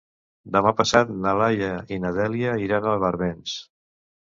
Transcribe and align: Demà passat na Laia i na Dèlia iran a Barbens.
Demà 0.53 0.71
passat 0.79 1.11
na 1.25 1.33
Laia 1.41 1.69
i 1.97 2.01
na 2.07 2.13
Dèlia 2.17 2.57
iran 2.65 2.91
a 2.95 2.97
Barbens. 3.07 3.57